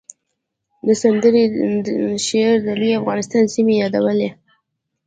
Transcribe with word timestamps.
د 0.85 0.87
سندرې 1.01 1.43
شعر 2.25 2.55
د 2.63 2.69
لوی 2.79 2.91
افغانستان 3.01 3.43
سیمې 3.53 3.75
یادولې 3.81 4.29